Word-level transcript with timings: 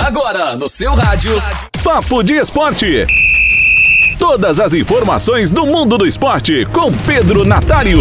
Agora 0.00 0.56
no 0.56 0.66
seu 0.66 0.94
rádio. 0.94 1.30
Papo 1.84 2.22
de 2.22 2.32
Esporte. 2.32 3.06
Todas 4.18 4.58
as 4.58 4.72
informações 4.72 5.50
do 5.50 5.66
mundo 5.66 5.98
do 5.98 6.06
esporte 6.06 6.66
com 6.72 6.90
Pedro 7.06 7.44
Natário. 7.44 8.00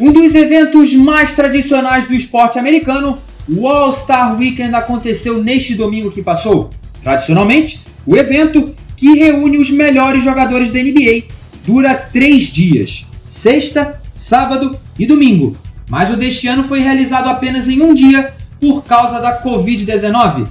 Um 0.00 0.12
dos 0.12 0.34
eventos 0.34 0.94
mais 0.94 1.34
tradicionais 1.34 2.06
do 2.06 2.14
esporte 2.14 2.58
americano, 2.58 3.18
o 3.46 3.68
All-Star 3.68 4.34
Weekend 4.38 4.74
aconteceu 4.74 5.42
neste 5.42 5.74
domingo 5.74 6.10
que 6.10 6.22
passou. 6.22 6.70
Tradicionalmente, 7.02 7.80
o 8.06 8.16
evento, 8.16 8.74
que 8.96 9.18
reúne 9.18 9.58
os 9.58 9.70
melhores 9.70 10.24
jogadores 10.24 10.70
da 10.70 10.82
NBA, 10.82 11.24
dura 11.66 11.94
três 11.94 12.44
dias: 12.44 13.06
sexta, 13.26 14.00
sábado 14.14 14.78
e 14.98 15.04
domingo. 15.04 15.54
Mas 15.86 16.10
o 16.10 16.16
deste 16.16 16.48
ano 16.48 16.64
foi 16.64 16.80
realizado 16.80 17.28
apenas 17.28 17.68
em 17.68 17.82
um 17.82 17.92
dia 17.92 18.39
por 18.60 18.84
causa 18.84 19.20
da 19.20 19.42
Covid-19. 19.42 20.46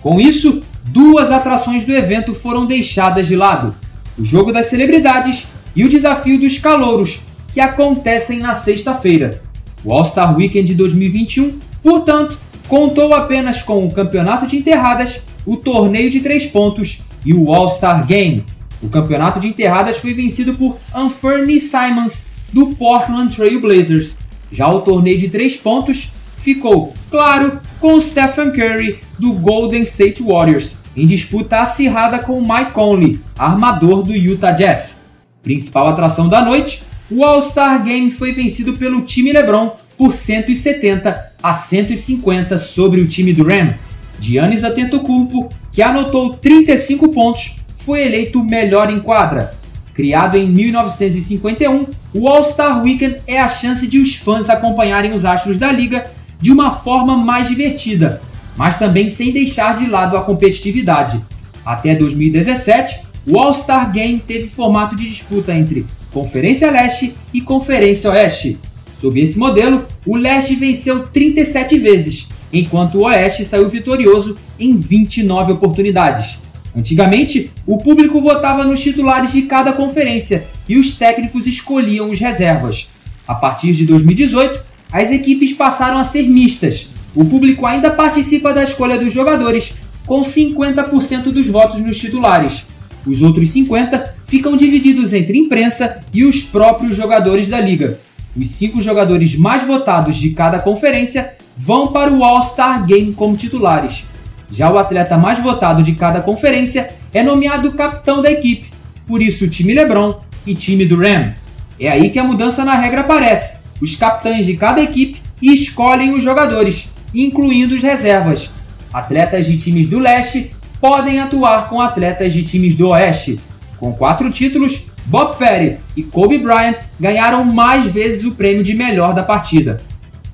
Com 0.00 0.20
isso, 0.20 0.62
duas 0.84 1.30
atrações 1.30 1.84
do 1.84 1.92
evento 1.92 2.34
foram 2.34 2.66
deixadas 2.66 3.28
de 3.28 3.36
lado: 3.36 3.74
o 4.18 4.24
Jogo 4.24 4.52
das 4.52 4.66
Celebridades 4.66 5.46
e 5.74 5.84
o 5.84 5.88
Desafio 5.88 6.38
dos 6.38 6.58
Calouros, 6.58 7.20
que 7.52 7.60
acontecem 7.60 8.40
na 8.40 8.52
sexta-feira. 8.52 9.42
O 9.84 9.92
All-Star 9.92 10.36
Weekend 10.36 10.66
de 10.66 10.74
2021, 10.74 11.58
portanto, 11.82 12.38
contou 12.68 13.14
apenas 13.14 13.62
com 13.62 13.86
o 13.86 13.92
Campeonato 13.92 14.46
de 14.46 14.56
Enterradas, 14.56 15.22
o 15.46 15.56
Torneio 15.56 16.10
de 16.10 16.20
Três 16.20 16.46
Pontos 16.46 17.00
e 17.24 17.32
o 17.32 17.52
All-Star 17.52 18.06
Game. 18.06 18.44
O 18.82 18.88
Campeonato 18.88 19.38
de 19.38 19.48
Enterradas 19.48 19.96
foi 19.96 20.12
vencido 20.12 20.54
por 20.54 20.76
Anferny 20.94 21.60
Simons, 21.60 22.26
do 22.52 22.66
Portland 22.66 23.34
Trail 23.34 23.60
Blazers. 23.60 24.16
Já 24.50 24.68
o 24.68 24.80
Torneio 24.80 25.18
de 25.18 25.28
Três 25.28 25.56
Pontos 25.56 26.10
ficou, 26.42 26.92
claro, 27.08 27.60
com 27.80 28.00
Stephen 28.00 28.50
Curry 28.50 28.98
do 29.18 29.32
Golden 29.32 29.82
State 29.82 30.22
Warriors, 30.22 30.76
em 30.96 31.06
disputa 31.06 31.60
acirrada 31.60 32.18
com 32.18 32.40
Mike 32.40 32.72
Conley, 32.72 33.20
armador 33.38 34.02
do 34.02 34.12
Utah 34.12 34.50
Jazz. 34.50 35.00
Principal 35.42 35.88
atração 35.88 36.28
da 36.28 36.44
noite, 36.44 36.82
o 37.10 37.24
All-Star 37.24 37.82
Game 37.84 38.10
foi 38.10 38.32
vencido 38.32 38.74
pelo 38.74 39.02
time 39.02 39.32
LeBron 39.32 39.76
por 39.96 40.12
170 40.12 41.32
a 41.42 41.54
150 41.54 42.58
sobre 42.58 43.00
o 43.00 43.06
time 43.06 43.32
do 43.32 43.44
Ram. 43.44 43.74
Giannis 44.20 44.64
Antetokounmpo, 44.64 45.48
que 45.70 45.82
anotou 45.82 46.34
35 46.34 47.08
pontos, 47.08 47.56
foi 47.78 48.04
eleito 48.04 48.40
o 48.40 48.44
melhor 48.44 48.90
em 48.90 49.00
quadra. 49.00 49.54
Criado 49.94 50.36
em 50.36 50.48
1951, 50.48 51.86
o 52.14 52.28
All-Star 52.28 52.82
Weekend 52.82 53.20
é 53.26 53.38
a 53.38 53.48
chance 53.48 53.86
de 53.86 53.98
os 53.98 54.16
fãs 54.16 54.48
acompanharem 54.48 55.12
os 55.12 55.24
astros 55.24 55.58
da 55.58 55.70
liga 55.70 56.10
de 56.42 56.50
uma 56.50 56.72
forma 56.72 57.16
mais 57.16 57.48
divertida, 57.48 58.20
mas 58.56 58.76
também 58.76 59.08
sem 59.08 59.32
deixar 59.32 59.76
de 59.76 59.86
lado 59.86 60.16
a 60.16 60.22
competitividade. 60.22 61.24
Até 61.64 61.94
2017, 61.94 63.06
o 63.24 63.38
All-Star 63.38 63.92
Game 63.92 64.18
teve 64.18 64.48
formato 64.48 64.96
de 64.96 65.08
disputa 65.08 65.54
entre 65.54 65.86
Conferência 66.10 66.70
Leste 66.70 67.14
e 67.32 67.40
Conferência 67.40 68.10
Oeste. 68.10 68.58
Sob 69.00 69.18
esse 69.20 69.38
modelo, 69.38 69.86
o 70.04 70.16
Leste 70.16 70.56
venceu 70.56 71.06
37 71.06 71.78
vezes, 71.78 72.28
enquanto 72.52 72.96
o 72.96 73.02
Oeste 73.02 73.44
saiu 73.44 73.68
vitorioso 73.68 74.36
em 74.58 74.74
29 74.74 75.52
oportunidades. 75.52 76.40
Antigamente, 76.74 77.50
o 77.66 77.78
público 77.78 78.20
votava 78.20 78.64
nos 78.64 78.80
titulares 78.80 79.32
de 79.32 79.42
cada 79.42 79.72
conferência 79.72 80.44
e 80.68 80.76
os 80.76 80.96
técnicos 80.96 81.46
escolhiam 81.46 82.10
os 82.10 82.18
reservas. 82.18 82.88
A 83.28 83.34
partir 83.34 83.72
de 83.74 83.86
2018, 83.86 84.71
as 84.92 85.10
equipes 85.10 85.54
passaram 85.54 85.98
a 85.98 86.04
ser 86.04 86.28
mistas. 86.28 86.88
O 87.14 87.24
público 87.24 87.64
ainda 87.64 87.90
participa 87.90 88.52
da 88.52 88.62
escolha 88.62 88.98
dos 88.98 89.12
jogadores, 89.12 89.72
com 90.06 90.20
50% 90.20 91.24
dos 91.32 91.48
votos 91.48 91.80
nos 91.80 91.98
titulares. 91.98 92.64
Os 93.06 93.22
outros 93.22 93.48
50% 93.48 94.10
ficam 94.26 94.56
divididos 94.56 95.12
entre 95.12 95.38
imprensa 95.38 96.00
e 96.12 96.24
os 96.24 96.42
próprios 96.42 96.96
jogadores 96.96 97.48
da 97.48 97.60
liga. 97.60 97.98
Os 98.36 98.48
cinco 98.48 98.80
jogadores 98.80 99.36
mais 99.36 99.62
votados 99.62 100.16
de 100.16 100.30
cada 100.30 100.58
conferência 100.58 101.34
vão 101.56 101.88
para 101.88 102.12
o 102.12 102.24
All-Star 102.24 102.86
Game 102.86 103.12
como 103.12 103.36
titulares. 103.36 104.04
Já 104.50 104.70
o 104.70 104.78
atleta 104.78 105.18
mais 105.18 105.38
votado 105.38 105.82
de 105.82 105.92
cada 105.92 106.20
conferência 106.20 106.90
é 107.12 107.22
nomeado 107.22 107.72
capitão 107.72 108.22
da 108.22 108.30
equipe, 108.30 108.70
por 109.06 109.20
isso 109.20 109.48
time 109.48 109.74
LeBron 109.74 110.20
e 110.46 110.54
time 110.54 110.86
do 110.86 110.96
Ram. 110.96 111.32
É 111.78 111.88
aí 111.88 112.10
que 112.10 112.18
a 112.18 112.24
mudança 112.24 112.64
na 112.64 112.74
regra 112.74 113.02
aparece 113.02 113.61
os 113.82 113.96
capitães 113.96 114.46
de 114.46 114.56
cada 114.56 114.80
equipe 114.80 115.20
e 115.42 115.52
escolhem 115.52 116.14
os 116.14 116.22
jogadores, 116.22 116.88
incluindo 117.12 117.74
os 117.74 117.82
reservas. 117.82 118.48
Atletas 118.94 119.44
de 119.46 119.58
times 119.58 119.88
do 119.88 119.98
leste 119.98 120.52
podem 120.80 121.18
atuar 121.18 121.68
com 121.68 121.80
atletas 121.80 122.32
de 122.32 122.44
times 122.44 122.76
do 122.76 122.90
oeste. 122.90 123.40
Com 123.78 123.92
quatro 123.92 124.30
títulos, 124.30 124.86
Bob 125.04 125.36
Petty 125.36 125.80
e 125.96 126.04
Kobe 126.04 126.38
Bryant 126.38 126.76
ganharam 127.00 127.44
mais 127.44 127.86
vezes 127.86 128.24
o 128.24 128.30
prêmio 128.30 128.62
de 128.62 128.72
melhor 128.72 129.12
da 129.14 129.24
partida. 129.24 129.80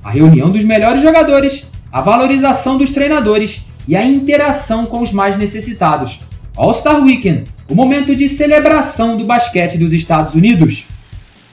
A 0.04 0.10
reunião 0.10 0.50
dos 0.50 0.62
melhores 0.62 1.00
jogadores, 1.00 1.66
a 1.90 2.02
valorização 2.02 2.76
dos 2.76 2.90
treinadores 2.90 3.64
e 3.86 3.96
a 3.96 4.04
interação 4.04 4.84
com 4.84 5.00
os 5.00 5.10
mais 5.10 5.38
necessitados. 5.38 6.20
All-Star 6.54 7.02
Weekend, 7.02 7.44
o 7.66 7.74
momento 7.74 8.14
de 8.14 8.28
celebração 8.28 9.16
do 9.16 9.24
basquete 9.24 9.78
dos 9.78 9.94
Estados 9.94 10.34
Unidos. 10.34 10.84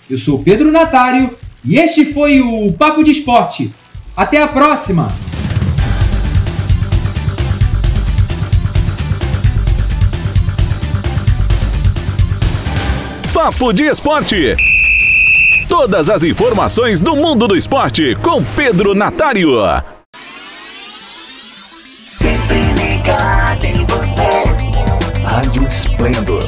Eu 0.10 0.18
sou 0.18 0.40
Pedro 0.40 0.72
Natário 0.72 1.34
e 1.66 1.78
este 1.78 2.06
foi 2.14 2.42
o 2.42 2.72
Papo 2.74 3.04
de 3.04 3.12
Esporte. 3.12 3.74
Até 4.16 4.42
a 4.42 4.48
próxima! 4.48 5.08
Papo 13.34 13.74
de 13.74 13.84
Esporte. 13.84 14.56
Todas 15.68 16.10
as 16.10 16.24
informações 16.24 17.02
do 17.02 17.16
mundo 17.16 17.48
do 17.48 17.56
esporte 17.56 18.16
com 18.16 18.44
Pedro 18.44 18.96
Natário. 18.96 19.50
Sempre 22.06 22.62
ligado 22.74 23.66
em 23.66 23.86
você. 23.86 25.22
Rádio 25.24 25.68
Esplendor. 25.68 26.44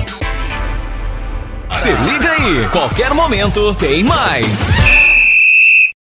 Se 1.70 1.90
liga 1.90 2.32
aí, 2.32 2.70
qualquer 2.72 3.14
momento 3.14 3.74
tem 3.76 4.04
mais. 4.04 5.07